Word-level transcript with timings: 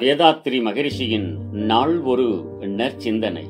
வேதாத்ரி 0.00 0.62
மகரிஷியின் 0.62 1.50
நாள் 1.50 2.00
ஒரு 2.00 2.44
நற்சிந்தனை. 2.60 3.44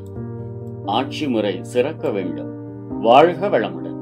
ஆட்சி 0.86 1.28
முறை 1.28 1.58
சிறக்க 1.62 2.10
வேண்டும். 2.10 2.50
வாழ்க 3.00 3.48
வளமுடன். 3.48 3.96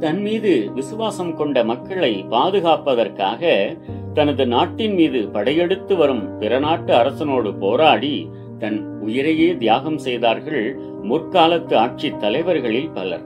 தன் 0.00 0.20
மீது 0.20 0.70
விசுவாசம் 0.74 1.36
கொண்ட 1.36 1.64
மக்களை 1.64 2.24
பாதுகாப்பதற்காக 2.30 3.74
தனது 4.14 4.46
நாட்டின் 4.46 4.94
மீது 4.94 5.28
படையெடுத்து 5.28 5.96
வரும் 5.96 6.38
பிற 6.38 6.58
நாட்டு 6.58 6.94
அரசனோடு 6.94 7.58
போராடி 7.58 8.28
தன் 8.58 9.00
உயிரையே 9.00 9.56
தியாகம் 9.56 9.98
செய்தார்கள் 9.98 10.78
முற்காலத்து 11.02 11.74
ஆட்சி 11.74 12.16
தலைவர்களில் 12.16 12.90
பலர். 12.90 13.24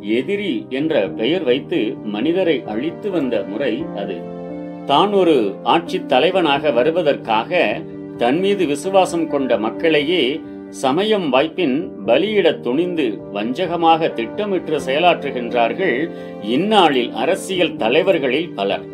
எதிரி 0.00 0.66
என்ற 0.68 1.08
பெயர் 1.08 1.42
வைத்து 1.42 1.96
மனிதரை 2.04 2.62
அழித்து 2.66 3.10
வந்த 3.10 3.44
முறை 3.48 3.84
அது. 3.96 4.40
தான் 4.86 5.12
ஒரு 5.12 5.54
ஆட்சி 5.62 6.06
தலைவனாக 6.06 6.70
வருவதற்காக 6.70 7.80
தன் 8.22 8.40
மீது 8.40 8.66
விசுவாசம் 8.66 9.28
கொண்ட 9.28 9.58
மக்களையே 9.58 10.40
சமயம் 10.70 11.30
வாய்ப்பின் 11.30 11.90
பலியிடத் 12.06 12.60
துணிந்து 12.60 13.18
வஞ்சகமாக 13.32 14.12
திட்டமிட்டு 14.12 14.80
செயலாற்றுகின்றார்கள் 14.86 16.10
இந்நாளில் 16.42 17.12
அரசியல் 17.12 17.76
தலைவர்களில் 17.76 18.50
பலர். 18.54 18.84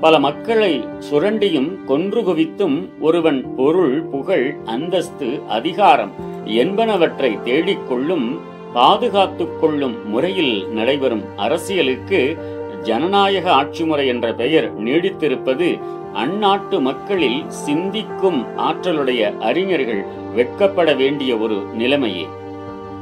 பல 0.00 0.18
மக்களை 0.18 0.80
சுரண்டியும் 1.10 1.84
கொன்று 1.84 2.22
குவித்தும் 2.22 2.88
ஒருவன் 3.00 3.54
பொருள் 3.56 4.02
புகழ் 4.04 4.56
அந்தஸ்து 4.64 5.40
அதிகாரம் 5.48 6.12
என்பனவற்றை 6.44 7.42
தேடிக்கொள்ளும் 7.42 8.38
பாதுகாத்துக் 8.72 9.60
கொள்ளும் 9.60 10.08
முறையில் 10.08 10.68
நடைபெறும் 10.72 11.24
அரசியலுக்கு 11.36 12.36
ஜனநாயக 12.82 13.52
ஆட்சி 13.52 13.84
முறை 13.84 14.06
என்ற 14.06 14.32
பெயர் 14.32 14.78
நீடித்திருப்பது 14.78 15.78
அந்நாட்டு 16.14 16.80
மக்களில் 16.80 17.50
சிந்திக்கும் 17.50 18.46
ஆற்றலுடைய 18.58 19.38
அறிஞர்கள் 19.38 20.04
வெட்கப்பட 20.34 20.96
வேண்டிய 20.96 21.36
ஒரு 21.36 21.54
நிலைமையே. 21.54 22.26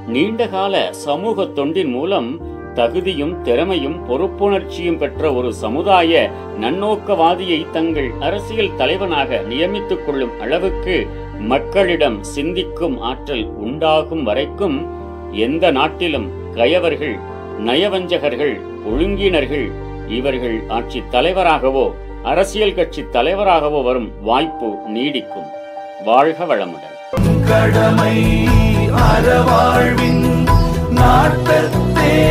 நீண்டகால 0.06 0.92
சமூக 0.92 1.42
தொண்டின் 1.42 1.90
மூலம் 1.90 2.40
தகுதியும் 2.74 3.42
திறமையும் 3.42 4.08
பொறுப்புணர்ச்சியும் 4.08 4.96
பெற்ற 4.96 5.32
ஒரு 5.32 5.52
சமுதாய 5.54 6.30
நன்னோக்கவாதியை 6.60 7.70
தங்கள் 7.70 8.10
அரசியல் 8.20 8.76
தலைவனாக 8.76 9.40
நியமித்துக் 9.48 10.04
கொள்ளும் 10.06 10.40
அளவுக்கு 10.40 11.06
மக்களிடம் 11.38 12.18
சிந்திக்கும் 12.24 13.00
ஆற்றல் 13.00 13.46
உண்டாகும் 13.46 14.22
வரைக்கும் 14.22 14.86
எந்த 15.32 15.70
நாட்டிலும் 15.70 16.28
கயவர்கள் 16.54 17.18
நயவஞ்சகர்கள் 17.58 18.60
ஒழுங்கினர்கள் 18.86 19.70
இவர்கள் 20.08 20.62
ஆட்சி 20.68 21.02
தலைவராகவோ 21.10 21.92
அரசியல் 22.22 22.74
கட்சி 22.74 23.04
தலைவராகவோ 23.12 23.82
வரும் 23.82 24.12
வாய்ப்பு 24.22 24.78
நீடிக்கும். 24.88 25.46
வாழ்க 26.04 26.44
வளமுடன். 26.44 27.48
கடமை 27.48 28.48
அறவாழ்வின் 28.88 30.48
நாட்டத்தே. 30.90 32.28